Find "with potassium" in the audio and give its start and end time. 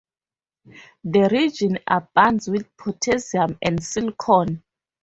2.49-3.59